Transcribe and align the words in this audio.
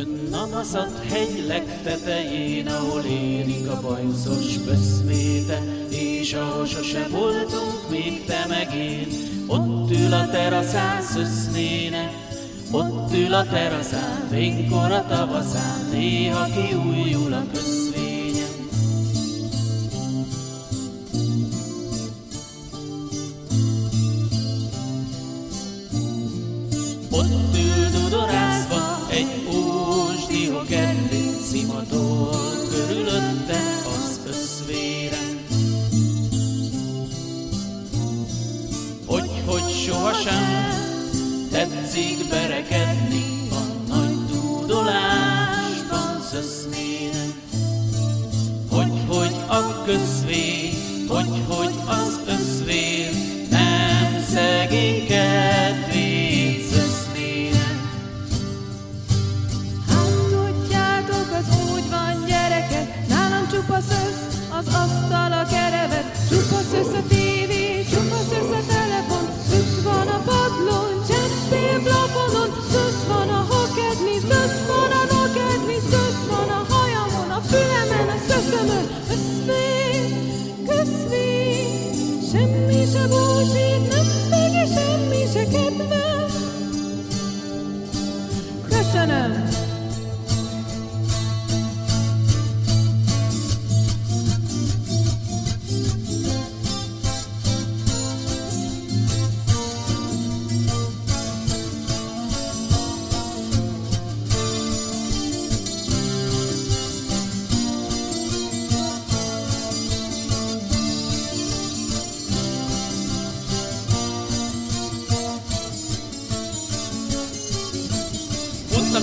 Fönnamaszat 0.00 1.04
hegy 1.08 1.44
legtetején, 1.46 2.66
ahol 2.66 3.02
érik 3.04 3.68
a 3.68 3.80
bajuszos 3.80 4.56
pöszméte, 4.64 5.62
és 5.88 6.32
ahol 6.32 6.66
sose 6.66 7.06
voltunk, 7.10 7.90
még 7.90 8.24
te 8.24 8.46
meg 8.48 8.74
én, 8.74 9.06
ott 9.46 9.90
ül 9.90 10.12
a 10.12 10.30
teraszán 10.30 11.02
szösznéne, 11.02 12.10
ott 12.70 13.14
ül 13.14 13.34
a 13.34 13.46
teraszán, 13.46 14.28
fénykor 14.30 14.92
a 14.92 15.06
tavaszán, 15.08 15.88
néha 15.90 16.44
kiújul 16.44 17.32
a 17.32 17.42
köszvényen. 17.52 18.48
Ott 27.10 27.54
ül 27.54 27.79
Hogy, 39.06 39.30
hogy 39.46 39.70
sohasem 39.86 40.44
tetszik 41.50 42.28
berekedni 42.28 43.48
a 43.50 43.88
nagy 43.88 44.16
dúdolásban 44.30 46.20
szösznének. 46.30 47.34
Hogy, 48.70 48.92
hogy 49.08 49.34
a 49.48 49.84
hogy, 51.08 51.28
hogy 51.48 51.59
az 64.58 64.66
asztal 64.82 65.32
a 65.40 65.44
kerevet, 65.52 66.06
csupa 66.28 66.60
szösz 66.70 66.94
a 67.00 67.02
tévé, 67.08 67.64
csupa 67.90 68.20
szösz 68.30 68.54
a 68.58 68.62
telefon, 68.74 69.24
szösz 69.48 69.76
van 69.82 70.08
a 70.16 70.18
padlón, 70.28 70.92
cseppél 71.08 71.78
plafonon, 71.86 72.50
szösz 72.72 73.02
van 73.08 73.28
a 73.28 73.42
hokedli, 73.52 74.16
szösz 74.28 74.60
van 74.70 74.92
a 75.00 75.02
nokedli, 75.14 75.78
szösz 75.90 76.22
van 76.30 76.50
a 76.58 76.60
hajamon, 76.72 77.30
a 77.38 77.40
fülemen, 77.50 78.08
a 78.16 78.18
szöszömön, 78.28 78.86
közvér, 80.66 81.60
semmi 82.30 82.84
se 82.92 83.06
búsít, 83.06 83.88
nem 83.90 84.06
szegi, 84.30 84.64
semmi 84.74 85.22
se 85.32 85.44
kedvem. 85.44 86.26
Köszönöm! 88.68 89.39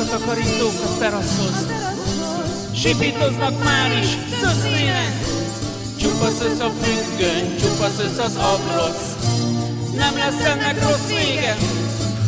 A 0.00 0.04
takarítók 0.04 0.72
a 0.84 0.98
teraszhoz, 0.98 1.66
sipítoznak 2.74 3.64
már 3.64 3.98
is, 4.02 4.08
szösznének. 4.42 5.14
Csupa 5.96 6.28
szösz 6.30 6.60
a 6.60 6.70
függöny, 6.80 7.56
csupa 7.60 7.88
szösz 7.96 8.18
az 8.18 8.36
abrosz, 8.36 9.16
nem 9.94 10.14
lesz 10.14 10.44
ennek 10.44 10.82
rossz 10.82 11.06
vége. 11.06 11.56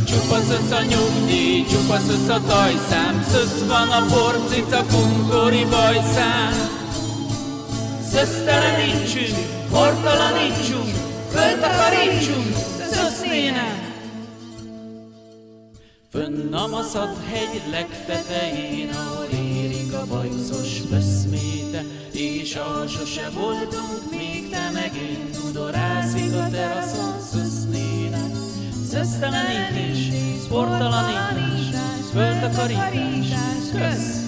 Csupa 0.05 0.39
szösz 0.49 0.79
a 0.79 0.83
nyugdíj, 0.83 1.65
csupa 1.71 1.99
szösz 1.99 2.29
a 2.29 2.41
tajszám, 2.47 3.27
szösz 3.31 3.65
van 3.67 3.89
a 3.89 4.07
porcica 4.15 4.85
kunkori 4.91 5.65
bajszám. 5.65 6.53
Szösztelenítsünk, 8.13 9.37
hortalanítsunk, 9.71 10.95
föltakarítsunk, 11.33 12.57
szösznének. 12.91 13.82
Fönn 16.13 16.53
a 16.55 16.67
maszat 16.67 17.19
hegy 17.25 17.63
legtetején, 17.71 18.89
ahol 18.89 19.25
érik 19.25 19.93
a 19.93 20.07
bajuszos 20.07 20.81
beszméte, 20.81 21.85
és 22.13 22.55
ahol 22.55 22.87
sose 22.87 23.31
voltunk, 23.31 24.11
még 24.11 24.51
te 24.51 24.71
meg 24.73 24.95
én, 24.97 25.31
tudorázik 25.31 26.35
a 26.35 26.49
teraszon 26.51 27.21
szösznének. 27.21 28.31
Szösztelenítés, 28.89 30.09
sportalanítés, 30.45 31.77
föltakarítás, 32.13 33.71
kösz! 33.73 34.22